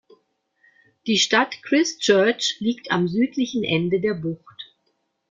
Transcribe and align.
Die 1.05 1.19
Stadt 1.19 1.61
Christchurch 1.61 2.55
liegt 2.59 2.89
am 2.89 3.07
südlichen 3.07 3.63
Ende 3.63 3.99
der 4.01 4.15
Bucht. 4.15 4.73